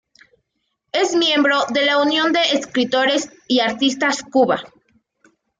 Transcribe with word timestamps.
Es 0.93 1.13
miembro 1.15 1.63
de 1.71 1.85
la 1.85 1.99
Unión 1.99 2.33
de 2.33 2.41
Escritores 2.41 3.29
y 3.47 3.59
Artistas 3.59 4.23
Cuba. 4.23 4.63